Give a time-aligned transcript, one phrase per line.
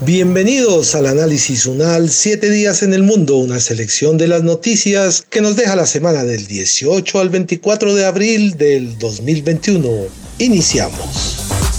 [0.00, 5.40] Bienvenidos al análisis UNAL 7 días en el mundo, una selección de las noticias que
[5.40, 9.88] nos deja la semana del 18 al 24 de abril del 2021.
[10.38, 11.38] Iniciamos.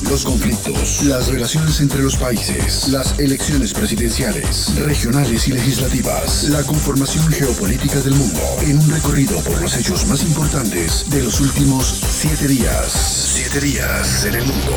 [0.10, 7.26] Los conflictos, las relaciones entre los países, las elecciones presidenciales, regionales y legislativas, la conformación
[7.32, 12.50] geopolítica del mundo, en un recorrido por los hechos más importantes de los últimos siete
[12.50, 13.32] días.
[13.34, 14.76] Siete días en el mundo.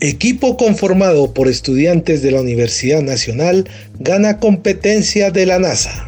[0.00, 6.06] Equipo conformado por estudiantes de la Universidad Nacional gana competencia de la NASA.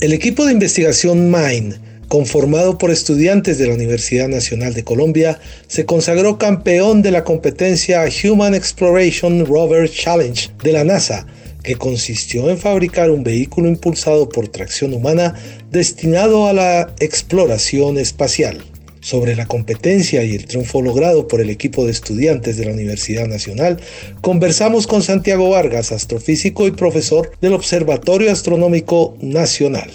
[0.00, 1.74] El equipo de investigación MIND,
[2.08, 8.04] conformado por estudiantes de la Universidad Nacional de Colombia, se consagró campeón de la competencia
[8.24, 11.28] Human Exploration Rover Challenge de la NASA,
[11.62, 15.34] que consistió en fabricar un vehículo impulsado por tracción humana
[15.70, 18.64] destinado a la exploración espacial
[19.06, 23.30] sobre la competencia y el triunfo logrado por el equipo de estudiantes de la Universidad
[23.30, 23.78] Nacional,
[24.20, 29.90] conversamos con Santiago Vargas, astrofísico y profesor del Observatorio Astronómico Nacional.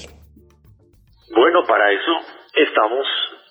[1.35, 2.13] Bueno, para eso
[2.55, 3.03] estamos,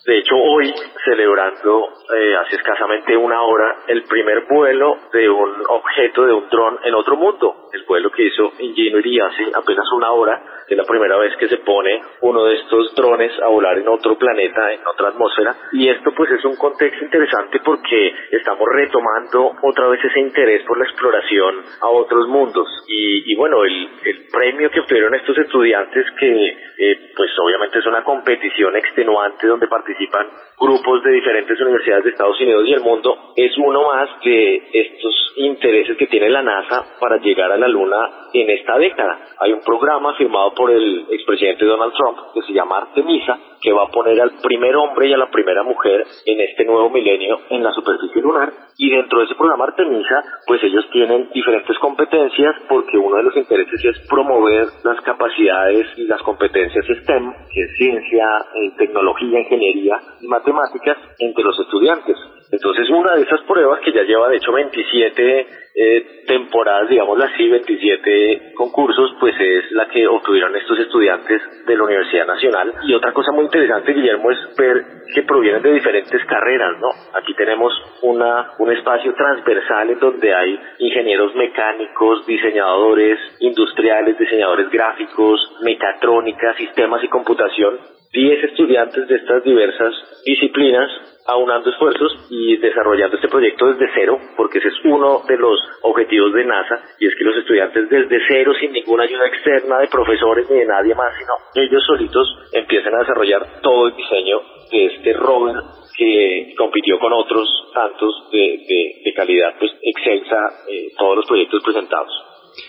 [0.07, 0.73] de hecho, hoy
[1.05, 6.79] celebrando eh, hace escasamente una hora el primer vuelo de un objeto, de un dron
[6.85, 7.69] en otro mundo.
[7.73, 11.59] El vuelo que hizo Ingenuity hace apenas una hora es la primera vez que se
[11.59, 15.57] pone uno de estos drones a volar en otro planeta, en otra atmósfera.
[15.73, 20.79] Y esto pues es un contexto interesante porque estamos retomando otra vez ese interés por
[20.79, 22.69] la exploración a otros mundos.
[22.87, 23.89] Y, bueno, el,
[24.33, 26.47] premio que obtuvieron estos estudiantes que
[26.79, 30.29] eh, pues obviamente es una competición extenuante donde participan
[30.61, 35.33] grupos de diferentes universidades de Estados Unidos y el mundo, es uno más de estos
[35.37, 39.19] intereses que tiene la NASA para llegar a la Luna en esta década.
[39.39, 43.85] Hay un programa firmado por el expresidente Donald Trump que se llama Artemisa, que va
[43.85, 47.63] a poner al primer hombre y a la primera mujer en este nuevo milenio en
[47.63, 48.53] la superficie lunar.
[48.77, 53.37] Y dentro de ese programa Artemisa, pues ellos tienen diferentes competencias porque uno de los
[53.37, 59.99] intereses es promover las capacidades y las competencias STEM, que es ciencia, eh, tecnología, ingeniería
[60.21, 62.17] y matemáticas, entre los estudiantes.
[62.53, 67.49] Entonces, una de esas pruebas que ya lleva, de hecho, 27 eh, temporadas, digamos así,
[67.49, 72.75] 27 concursos, pues es la que obtuvieron estos estudiantes de la Universidad Nacional.
[72.83, 74.85] Y otra cosa muy interesante, Guillermo, es ver
[75.15, 76.89] que provienen de diferentes carreras, ¿no?
[77.15, 77.73] Aquí tenemos
[78.03, 87.03] una, un espacio transversal en donde hay ingenieros mecánicos, diseñadores industriales, diseñadores gráficos, mecatrónica, sistemas
[87.05, 88.00] y computación.
[88.13, 89.95] 10 estudiantes de estas diversas
[90.25, 90.91] disciplinas
[91.27, 96.33] aunando esfuerzos y desarrollando este proyecto desde cero, porque ese es uno de los objetivos
[96.35, 100.51] de NASA, y es que los estudiantes desde cero, sin ninguna ayuda externa de profesores
[100.51, 104.41] ni de nadie más, sino ellos solitos empiezan a desarrollar todo el diseño
[104.73, 105.57] de este rover
[105.97, 110.37] que compitió con otros tantos de, calidad pues excelsa
[110.69, 112.11] eh, todos los proyectos presentados.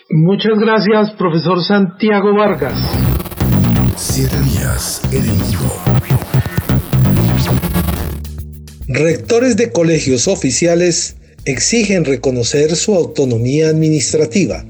[0.09, 3.30] Muchas gracias, profesor Santiago Vargas.
[3.97, 5.41] Siete días en el.
[8.87, 11.15] Rectores de colegios oficiales
[11.45, 14.65] exigen reconocer su autonomía administrativa.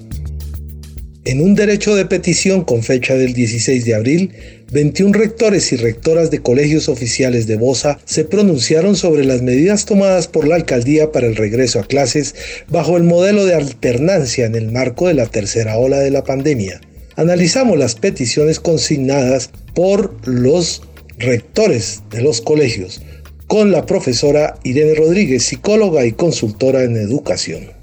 [1.25, 4.33] En un derecho de petición con fecha del 16 de abril,
[4.71, 10.27] 21 rectores y rectoras de colegios oficiales de Bosa se pronunciaron sobre las medidas tomadas
[10.27, 12.35] por la alcaldía para el regreso a clases
[12.69, 16.81] bajo el modelo de alternancia en el marco de la tercera ola de la pandemia.
[17.17, 20.81] Analizamos las peticiones consignadas por los
[21.19, 23.03] rectores de los colegios
[23.47, 27.75] con la profesora Irene Rodríguez, psicóloga y consultora en educación.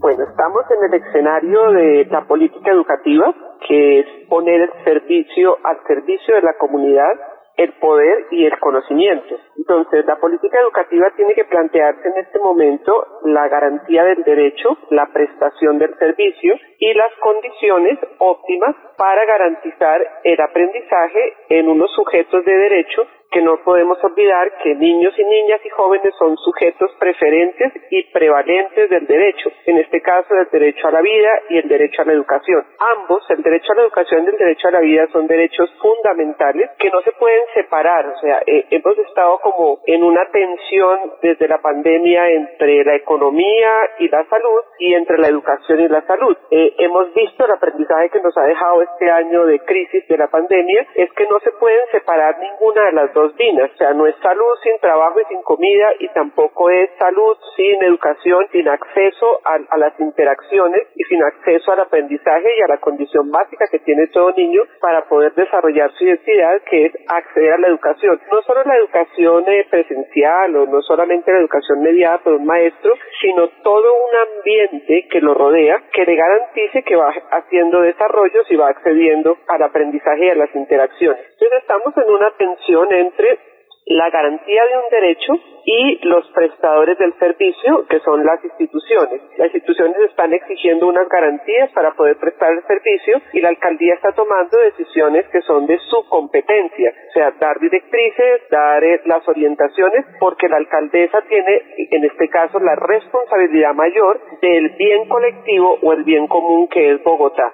[0.00, 3.32] Bueno, estamos en el escenario de la política educativa,
[3.68, 7.14] que es poner el servicio al servicio de la comunidad
[7.56, 9.36] el poder y el conocimiento.
[9.56, 15.06] Entonces, la política educativa tiene que plantearse en este momento la garantía del derecho, la
[15.12, 22.52] prestación del servicio y las condiciones óptimas para garantizar el aprendizaje en unos sujetos de
[22.52, 28.04] derecho que no podemos olvidar que niños y niñas y jóvenes son sujetos preferentes y
[28.12, 32.04] prevalentes del derecho, en este caso del derecho a la vida y el derecho a
[32.04, 32.64] la educación.
[32.78, 36.70] Ambos, el derecho a la educación y el derecho a la vida, son derechos fundamentales
[36.78, 41.48] que no se pueden separar, o sea, eh, hemos estado como en una tensión desde
[41.48, 46.36] la pandemia entre la economía y la salud y entre la educación y la salud.
[46.50, 50.28] Eh, hemos visto el aprendizaje que nos ha dejado este año de crisis de la
[50.28, 54.06] pandemia, es que no se pueden separar ninguna de las dos vidas, o sea, no
[54.06, 59.40] es salud sin trabajo y sin comida y tampoco es salud sin educación, sin acceso
[59.42, 63.78] a, a las interacciones y sin acceso al aprendizaje y a la condición básica que
[63.80, 68.20] tiene todo niño para poder desarrollar su identidad, que es acceder a la educación.
[68.30, 72.92] No solo la educación eh, presencial o no solamente la educación mediada por un maestro,
[73.20, 78.56] sino todo un ambiente que lo rodea que le garantice que va haciendo desarrollos y
[78.56, 81.20] va accediendo al aprendizaje y a las interacciones.
[81.32, 83.38] Entonces estamos en una tensión entre
[83.86, 85.32] la garantía de un derecho
[85.64, 89.20] y los prestadores del servicio, que son las instituciones.
[89.36, 94.12] Las instituciones están exigiendo unas garantías para poder prestar el servicio y la alcaldía está
[94.12, 100.04] tomando decisiones que son de su competencia, o sea, dar directrices, dar eh, las orientaciones,
[100.18, 106.02] porque la alcaldesa tiene, en este caso, la responsabilidad mayor del bien colectivo o el
[106.02, 107.52] bien común que es Bogotá.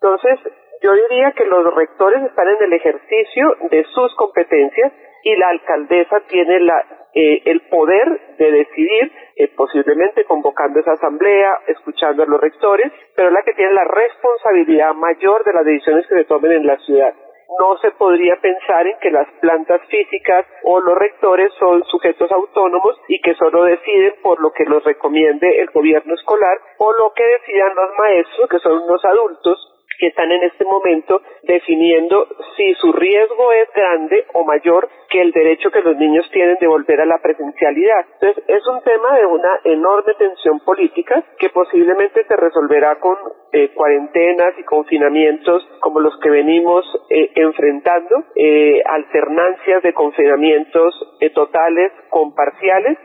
[0.00, 0.38] Entonces,
[0.82, 4.92] yo diría que los rectores están en el ejercicio de sus competencias
[5.22, 6.84] y la alcaldesa tiene la,
[7.14, 13.28] eh, el poder de decidir, eh, posiblemente convocando esa asamblea, escuchando a los rectores, pero
[13.28, 16.76] es la que tiene la responsabilidad mayor de las decisiones que se tomen en la
[16.78, 17.14] ciudad.
[17.60, 22.98] No se podría pensar en que las plantas físicas o los rectores son sujetos autónomos
[23.08, 27.24] y que solo deciden por lo que los recomiende el gobierno escolar o lo que
[27.24, 29.71] decidan los maestros, que son unos adultos
[30.02, 32.26] que están en este momento definiendo
[32.56, 36.66] si su riesgo es grande o mayor que el derecho que los niños tienen de
[36.66, 38.04] volver a la presencialidad.
[38.14, 43.16] Entonces, es un tema de una enorme tensión política que posiblemente se resolverá con
[43.52, 50.94] eh, cuarentenas y confinamientos como los que venimos eh, enfrentando, eh, alternancias de confinamientos
[51.32, 52.98] totales con parciales,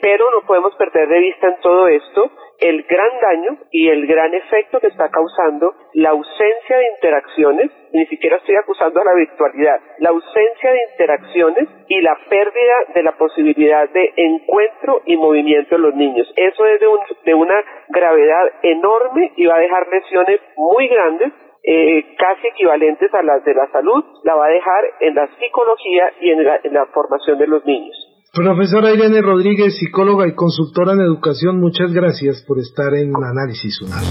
[0.00, 4.34] pero no podemos perder de vista en todo esto el gran daño y el gran
[4.34, 9.80] efecto que está causando la ausencia de interacciones, ni siquiera estoy acusando a la virtualidad,
[9.98, 15.82] la ausencia de interacciones y la pérdida de la posibilidad de encuentro y movimiento de
[15.82, 16.32] los niños.
[16.34, 16.80] Eso es
[17.24, 21.32] de, una gravedad enorme y va a dejar lesiones muy grandes
[21.62, 26.12] eh, casi equivalentes a las de la salud, la va a dejar en la psicología
[26.20, 28.07] y en la formación de los niños.
[28.38, 34.04] Profesora Irene Rodríguez, psicóloga y consultora en educación, muchas gracias por estar en Análisis UNAR.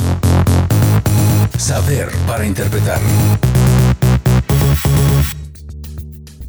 [1.58, 3.00] Saber para interpretar.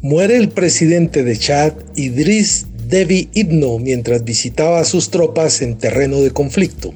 [0.01, 6.17] Muere el presidente de Chad, Idris Deby Itno, mientras visitaba a sus tropas en terreno
[6.17, 6.93] de conflicto.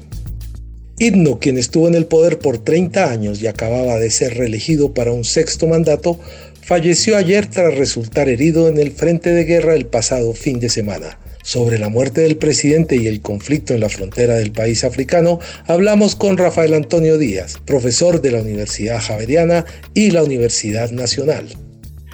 [0.98, 5.12] Itno, quien estuvo en el poder por 30 años y acababa de ser reelegido para
[5.12, 6.20] un sexto mandato,
[6.66, 11.20] falleció ayer tras resultar herido en el frente de guerra el pasado fin de semana.
[11.42, 16.16] Sobre la muerte del presidente y el conflicto en la frontera del país africano, hablamos
[16.16, 19.64] con Rafael Antonio Díaz, profesor de la Universidad Javeriana
[19.94, 21.52] y la Universidad Nacional.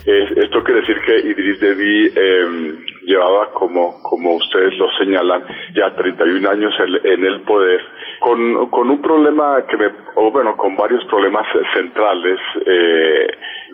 [0.03, 2.75] esto quiere decir que Idris Deby em,
[3.07, 5.43] llevaba, como, como ustedes lo señalan,
[5.75, 6.73] ya 31 años
[7.05, 7.79] en, el poder,
[8.19, 12.39] con, con, un problema que me, o bueno, con varios problemas centrales.
[12.65, 13.27] Eh,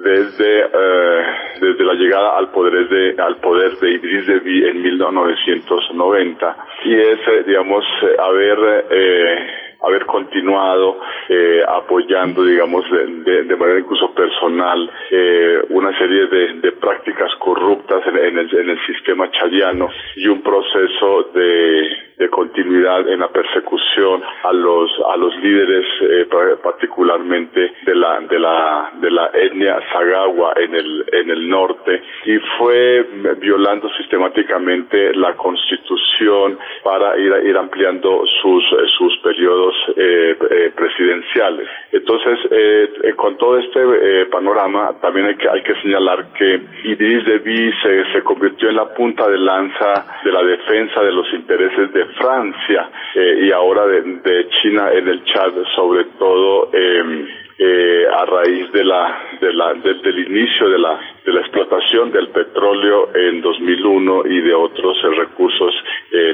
[0.03, 1.23] desde eh,
[1.59, 7.19] desde la llegada al poder de al poder de Idris Deby en 1990 y es
[7.27, 10.99] eh, digamos eh, haber eh, haber continuado
[11.29, 18.01] eh, apoyando, digamos, de, de, manera incluso personal, eh, una serie de, de prácticas corruptas
[18.07, 24.23] en, el, en, el, sistema chadiano y un proceso de, de continuidad en la persecución
[24.43, 26.27] a los a los líderes eh,
[26.63, 32.37] particularmente de la de la de la etnia Sagawa en el en el norte y
[32.57, 33.05] fue
[33.39, 38.63] violando sistemáticamente la constitución para ir ir ampliando sus
[38.97, 41.69] sus periodos eh, eh, presidenciales.
[41.91, 47.73] Entonces eh, con todo este panorama también hay que hay que señalar que Idris Deby
[47.83, 52.06] se, se convirtió en la punta de lanza de la defensa de los intereses de
[52.15, 57.27] Francia eh, y ahora de, China en el Chad, sobre todo em,
[57.59, 62.29] eh, a raíz de la, de la, del inicio de la, de la explotación del
[62.29, 65.73] petróleo en 2001 y de otros eh, recursos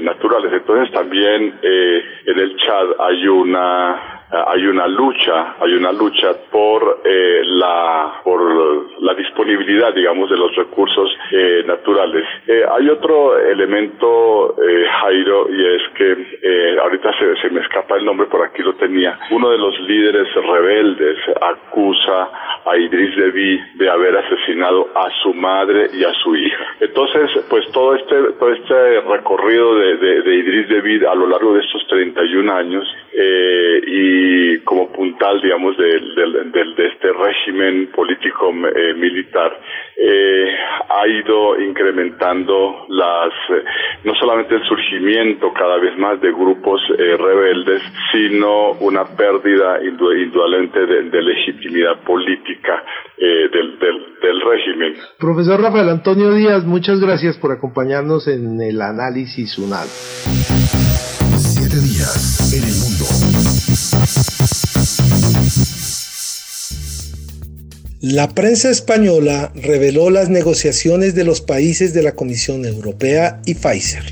[0.01, 0.53] naturales.
[0.53, 7.41] Entonces también en el Chad hay una hay una lucha, hay una lucha por eh,
[7.45, 12.25] la por la disponibilidad, digamos, de los recursos eh, naturales.
[12.47, 14.55] Eh, hay otro elemento,
[15.01, 19.19] Jairo, y es que ahorita se, se me escapa el nombre, por aquí lo tenía.
[19.29, 22.29] Uno de los líderes rebeldes acusa
[22.65, 26.65] a Idris Deby de haber asesinado a su madre y a su hija.
[26.79, 31.53] Entonces, pues todo este todo este recorrido de, de, de Idris Deby a lo largo
[31.53, 32.83] de estos 31 años
[33.15, 39.59] eh, y como puntal, digamos, de, de este régimen político eh, militar,
[39.95, 40.45] eh,
[40.89, 43.63] ha ido incrementando las, eh,
[44.03, 50.79] no solamente el surgimiento cada vez más de grupos eh, rebeldes, sino una pérdida indudablemente
[50.85, 52.83] de, legitimidad política
[53.17, 54.93] del, del régimen.
[55.17, 59.87] Profesor Rafael Antonio Díaz, muchas gracias por acompañarnos en el análisis UNAL.
[61.37, 62.92] Siete días en el
[68.01, 74.03] La prensa española reveló las negociaciones de los países de la Comisión Europea y Pfizer.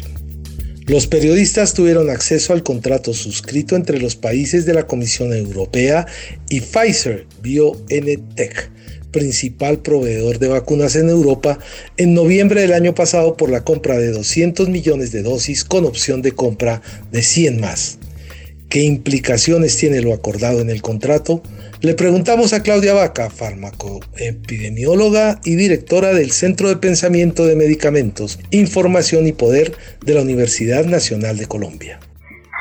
[0.88, 6.06] Los periodistas tuvieron acceso al contrato suscrito entre los países de la Comisión Europea
[6.50, 8.72] y Pfizer BioNTech,
[9.12, 11.60] principal proveedor de vacunas en Europa,
[11.98, 16.22] en noviembre del año pasado por la compra de 200 millones de dosis con opción
[16.22, 17.98] de compra de 100 más.
[18.72, 21.42] ¿Qué implicaciones tiene lo acordado en el contrato?
[21.82, 29.28] Le preguntamos a Claudia Vaca, farmacoepidemióloga y directora del Centro de Pensamiento de Medicamentos, Información
[29.28, 29.74] y Poder
[30.06, 32.00] de la Universidad Nacional de Colombia.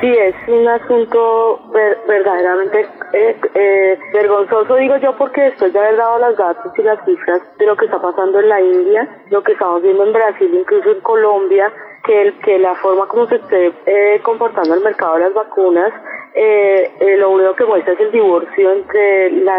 [0.00, 1.61] Sí, es un asunto
[2.09, 6.99] verdaderamente eh, eh, vergonzoso, digo yo, porque después de haber dado los datos y las
[7.05, 10.52] cifras de lo que está pasando en la India, lo que estamos viendo en Brasil,
[10.59, 11.73] incluso en Colombia,
[12.04, 15.92] que, el, que la forma como se esté eh, comportando el mercado de las vacunas,
[16.35, 19.59] eh, eh, lo único que muestra es el divorcio entre la,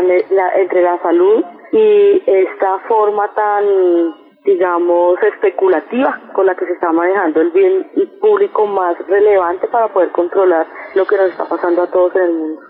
[0.55, 3.65] entre la salud y esta forma tan,
[4.43, 7.87] digamos, especulativa con la que se está manejando el bien
[8.19, 12.33] público más relevante para poder controlar lo que nos está pasando a todos en el
[12.33, 12.61] mundo.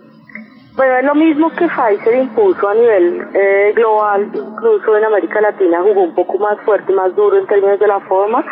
[0.75, 5.81] Bueno, es lo mismo que Pfizer impuso a nivel eh, global, incluso en América Latina
[5.81, 8.43] jugó un poco más fuerte, más duro en términos de la forma,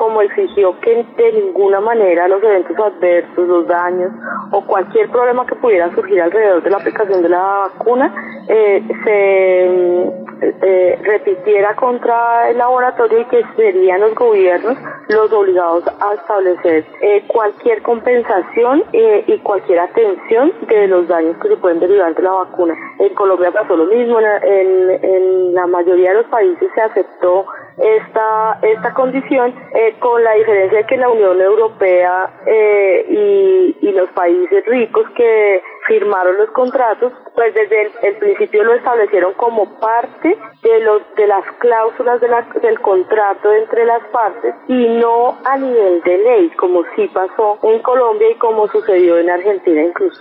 [0.00, 4.10] como exigió que de ninguna manera los eventos adversos, los daños
[4.50, 8.10] o cualquier problema que pudiera surgir alrededor de la aplicación de la vacuna
[8.48, 14.78] eh, se eh, repitiera contra el laboratorio y que serían los gobiernos
[15.08, 21.56] los obligados a establecer eh, cualquier compensación y cualquier atención de los daños que se
[21.58, 22.74] pueden derivar de la vacuna.
[23.00, 27.44] En Colombia pasó lo mismo, en la mayoría de los países se aceptó
[27.78, 33.92] esta, esta condición, eh, con la diferencia de que la Unión Europea eh, y, y,
[33.92, 40.36] los países ricos que firmaron los contratos, pues desde el, principio lo establecieron como parte
[40.62, 42.28] de, los, de las cláusulas de
[42.62, 47.80] del contrato entre las partes y no a nivel de ley, como sí pasó en
[47.80, 50.20] Colombia y como sucedió en Argentina incluso.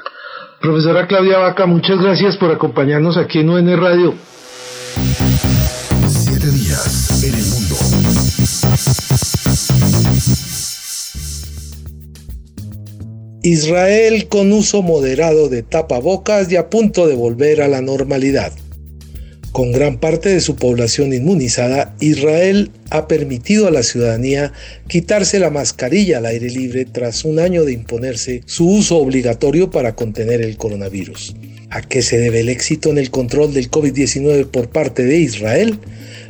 [0.62, 4.14] Profesora Claudia Vaca, muchas gracias por acompañarnos aquí en UN Radio.
[13.50, 18.54] Israel con uso moderado de tapabocas y a punto de volver a la normalidad.
[19.52, 24.54] Con gran parte de su población inmunizada, Israel ha permitido a la ciudadanía
[24.88, 29.96] quitarse la mascarilla al aire libre tras un año de imponerse su uso obligatorio para
[29.96, 31.36] contener el coronavirus.
[31.72, 35.80] ¿A qué se debe el éxito en el control del COVID-19 por parte de Israel?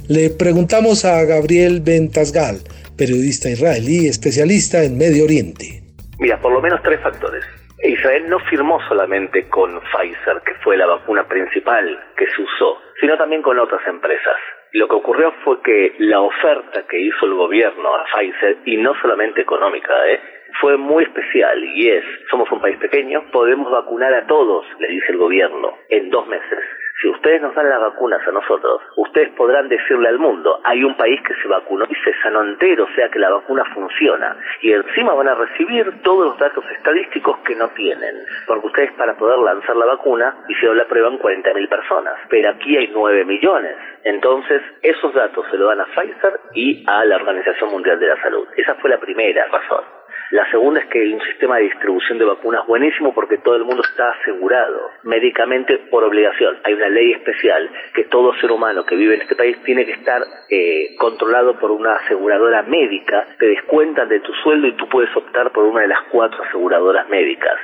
[0.08, 2.62] Le preguntamos a Gabriel Bentasgal,
[2.96, 5.79] periodista israelí especialista en Medio Oriente.
[6.20, 7.46] Mira, por lo menos tres factores.
[7.82, 13.18] Israel no firmó solamente con Pfizer, que fue la vacuna principal que se usó, sino
[13.18, 14.36] también con otras empresas.
[14.74, 18.94] Lo que ocurrió fue que la oferta que hizo el gobierno a Pfizer, y no
[19.02, 20.20] solamente económica, ¿eh?
[20.60, 25.14] fue muy especial y es, somos un país pequeño, podemos vacunar a todos, le dice
[25.14, 26.60] el gobierno, en dos meses
[27.02, 30.98] si ustedes nos dan las vacunas a nosotros, ustedes podrán decirle al mundo, hay un
[30.98, 34.36] país que se vacunó y se sanó entero, o sea que la vacuna funciona.
[34.62, 38.16] Y encima van a recibir todos los datos estadísticos que no tienen.
[38.46, 42.76] Porque ustedes para poder lanzar la vacuna hicieron la prueba en 40.000 personas, pero aquí
[42.76, 43.76] hay 9 millones.
[44.04, 48.22] Entonces, esos datos se lo dan a Pfizer y a la Organización Mundial de la
[48.22, 48.46] Salud.
[48.58, 49.99] Esa fue la primera razón.
[50.32, 53.64] La segunda es que hay un sistema de distribución de vacunas buenísimo porque todo el
[53.64, 56.60] mundo está asegurado médicamente por obligación.
[56.64, 59.94] Hay una ley especial que todo ser humano que vive en este país tiene que
[59.94, 63.26] estar eh, controlado por una aseguradora médica.
[63.40, 67.10] Te descuentan de tu sueldo y tú puedes optar por una de las cuatro aseguradoras
[67.10, 67.56] médicas.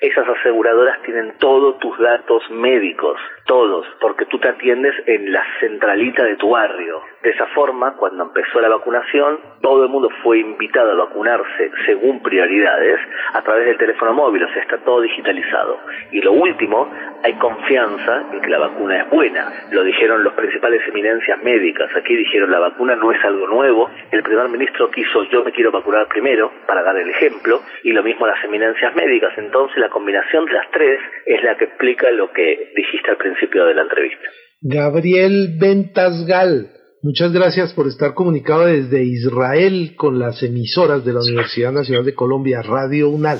[0.00, 6.22] Esas aseguradoras tienen todos tus datos médicos, todos, porque tú te atiendes en la centralita
[6.24, 7.00] de tu barrio.
[7.22, 12.22] De esa forma, cuando empezó la vacunación, todo el mundo fue invitado a vacunarse según
[12.22, 13.00] prioridades
[13.32, 15.78] a través del teléfono móvil, o sea, está todo digitalizado.
[16.12, 16.90] Y lo último,
[17.22, 19.50] hay confianza en que la vacuna es buena.
[19.70, 21.90] Lo dijeron los principales eminencias médicas.
[21.96, 23.90] Aquí dijeron la vacuna no es algo nuevo.
[24.10, 28.02] El primer ministro quiso yo me quiero vacunar primero para dar el ejemplo y lo
[28.02, 29.32] mismo las eminencias médicas.
[29.36, 33.66] Entonces la combinación de las tres es la que explica lo que dijiste al principio
[33.66, 34.28] de la entrevista.
[34.60, 36.70] Gabriel Ventasgal,
[37.02, 42.14] muchas gracias por estar comunicado desde Israel con las emisoras de la Universidad Nacional de
[42.14, 43.38] Colombia, Radio UNAL.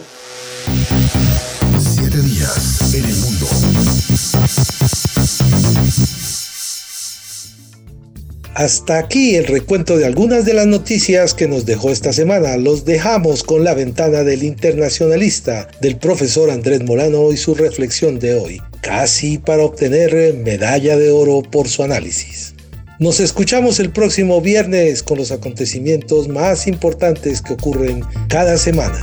[8.56, 12.56] Hasta aquí el recuento de algunas de las noticias que nos dejó esta semana.
[12.56, 18.32] Los dejamos con la ventana del internacionalista del profesor Andrés Morano y su reflexión de
[18.32, 22.54] hoy, casi para obtener medalla de oro por su análisis.
[22.98, 28.98] Nos escuchamos el próximo viernes con los acontecimientos más importantes que ocurren cada semana.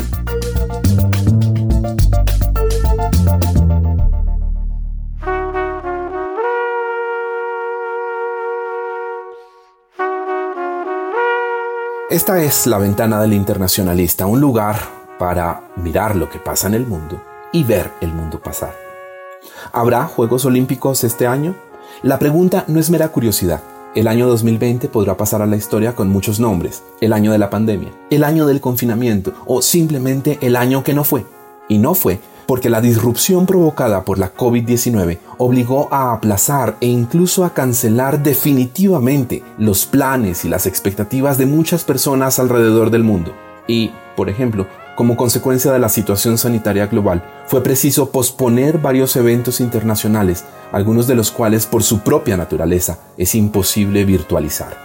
[12.13, 14.75] Esta es la ventana del internacionalista, un lugar
[15.17, 17.19] para mirar lo que pasa en el mundo
[17.51, 18.75] y ver el mundo pasar.
[19.71, 21.55] ¿Habrá Juegos Olímpicos este año?
[22.03, 23.63] La pregunta no es mera curiosidad.
[23.95, 26.83] El año 2020 podrá pasar a la historia con muchos nombres.
[27.01, 31.03] El año de la pandemia, el año del confinamiento o simplemente el año que no
[31.03, 31.25] fue.
[31.67, 32.19] Y no fue
[32.53, 39.41] porque la disrupción provocada por la COVID-19 obligó a aplazar e incluso a cancelar definitivamente
[39.57, 43.33] los planes y las expectativas de muchas personas alrededor del mundo.
[43.67, 49.59] Y, por ejemplo, como consecuencia de la situación sanitaria global, fue preciso posponer varios eventos
[49.59, 54.77] internacionales, algunos de los cuales por su propia naturaleza es imposible virtualizar.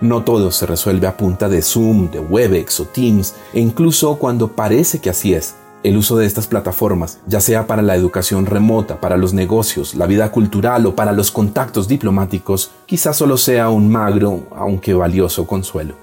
[0.00, 4.48] No todo se resuelve a punta de Zoom, de Webex o Teams, e incluso cuando
[4.48, 9.00] parece que así es, el uso de estas plataformas, ya sea para la educación remota,
[9.00, 13.90] para los negocios, la vida cultural o para los contactos diplomáticos, quizás solo sea un
[13.90, 15.94] magro, aunque valioso consuelo.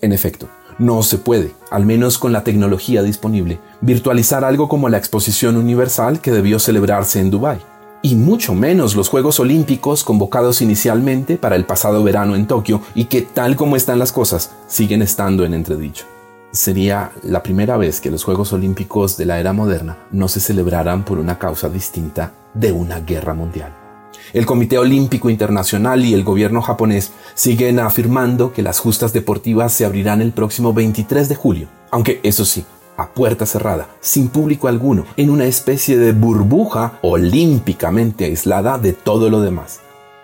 [0.00, 4.98] En efecto, no se puede, al menos con la tecnología disponible, virtualizar algo como la
[4.98, 7.58] exposición universal que debió celebrarse en Dubái,
[8.02, 13.04] y mucho menos los Juegos Olímpicos convocados inicialmente para el pasado verano en Tokio y
[13.04, 16.06] que tal como están las cosas, siguen estando en entredicho
[16.52, 21.04] sería la primera vez que los Juegos Olímpicos de la era moderna no se celebraran
[21.04, 23.74] por una causa distinta de una guerra mundial.
[24.32, 29.84] El Comité Olímpico Internacional y el gobierno japonés siguen afirmando que las justas deportivas se
[29.84, 32.64] abrirán el próximo 23 de julio, aunque eso sí,
[32.96, 39.28] a puerta cerrada, sin público alguno, en una especie de burbuja olímpicamente aislada de todo
[39.30, 39.80] lo demás.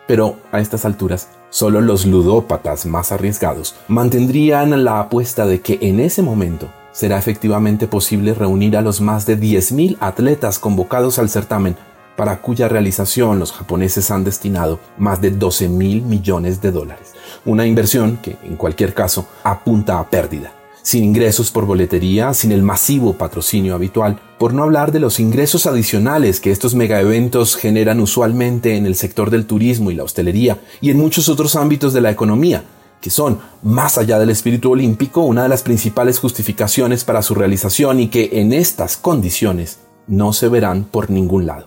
[0.07, 6.01] Pero a estas alturas Solo los ludópatas más arriesgados mantendrían la apuesta de que en
[6.01, 11.77] ese momento será efectivamente posible reunir a los más de 10.000 atletas convocados al certamen,
[12.17, 17.15] para cuya realización los japoneses han destinado más de 12 mil millones de dólares.
[17.45, 20.58] Una inversión que, en cualquier caso, apunta a pérdida
[20.89, 25.67] sin ingresos por boletería, sin el masivo patrocinio habitual, por no hablar de los ingresos
[25.67, 30.89] adicionales que estos megaeventos generan usualmente en el sector del turismo y la hostelería y
[30.89, 32.65] en muchos otros ámbitos de la economía,
[33.03, 38.01] que son, más allá del espíritu olímpico, una de las principales justificaciones para su realización
[38.01, 41.67] y que en estas condiciones no se verán por ningún lado.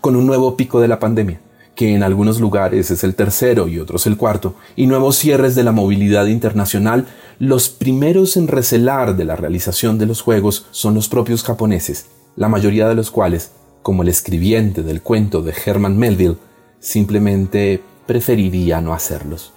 [0.00, 1.40] Con un nuevo pico de la pandemia,
[1.74, 5.64] que en algunos lugares es el tercero y otros el cuarto, y nuevos cierres de
[5.64, 7.06] la movilidad internacional,
[7.38, 12.48] los primeros en recelar de la realización de los Juegos son los propios japoneses, la
[12.48, 13.50] mayoría de los cuales,
[13.82, 16.36] como el escribiente del cuento de Herman Melville,
[16.78, 19.52] simplemente preferiría no hacerlos.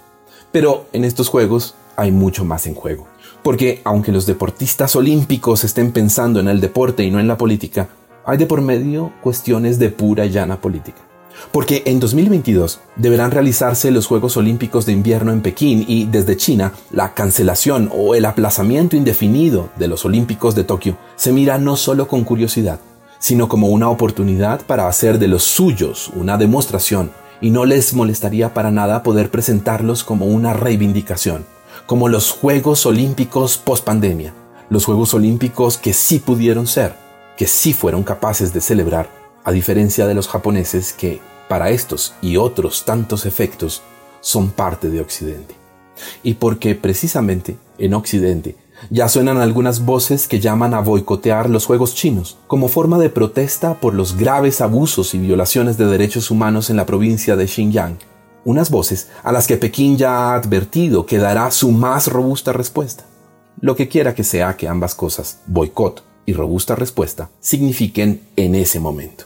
[0.50, 3.06] Pero en estos Juegos hay mucho más en juego,
[3.42, 7.88] porque aunque los deportistas olímpicos estén pensando en el deporte y no en la política,
[8.24, 11.07] hay de por medio cuestiones de pura y llana política
[11.52, 16.72] porque en 2022 deberán realizarse los Juegos Olímpicos de Invierno en Pekín y desde China
[16.90, 20.96] la cancelación o el aplazamiento indefinido de los Olímpicos de Tokio.
[21.16, 22.80] Se mira no solo con curiosidad,
[23.18, 28.52] sino como una oportunidad para hacer de los suyos una demostración y no les molestaría
[28.54, 31.46] para nada poder presentarlos como una reivindicación,
[31.86, 34.34] como los Juegos Olímpicos post pandemia,
[34.70, 36.94] los Juegos Olímpicos que sí pudieron ser,
[37.36, 42.36] que sí fueron capaces de celebrar a diferencia de los japoneses que, para estos y
[42.36, 43.82] otros tantos efectos,
[44.20, 45.54] son parte de Occidente.
[46.22, 48.56] Y porque precisamente en Occidente
[48.90, 53.74] Ya suenan algunas voces que llaman a boicotear los Juegos chinos como forma de protesta
[53.74, 57.98] por los graves abusos y violaciones de derechos humanos en la provincia de Xinjiang.
[58.44, 63.04] Unas voces a las que Pekín ya ha advertido que dará su más robusta respuesta.
[63.60, 68.80] Lo que quiera que sea que ambas cosas, boicot y robusta respuesta, signifiquen en ese
[68.80, 69.24] momento.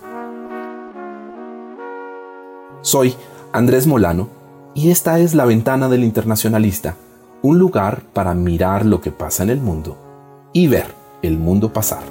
[2.81, 3.17] Soy
[3.53, 4.29] Andrés Molano
[4.73, 6.95] y esta es la ventana del internacionalista
[7.43, 9.99] un lugar para mirar lo que pasa en el mundo
[10.53, 12.05] y ver el mundo pasar.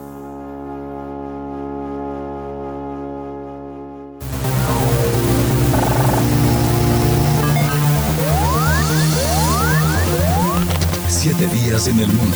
[11.08, 12.36] Siete días en el mundo.